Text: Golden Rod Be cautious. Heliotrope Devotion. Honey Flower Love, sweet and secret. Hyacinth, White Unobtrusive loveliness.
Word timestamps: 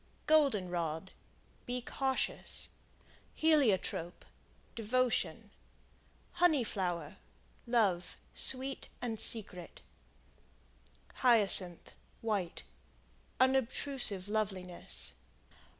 Golden 0.25 0.67
Rod 0.69 1.11
Be 1.67 1.79
cautious. 1.79 2.69
Heliotrope 3.35 4.25
Devotion. 4.73 5.51
Honey 6.31 6.63
Flower 6.63 7.17
Love, 7.67 8.17
sweet 8.33 8.87
and 8.99 9.19
secret. 9.19 9.83
Hyacinth, 11.17 11.91
White 12.23 12.63
Unobtrusive 13.39 14.27
loveliness. 14.27 15.13